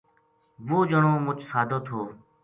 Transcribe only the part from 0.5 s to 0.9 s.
وہ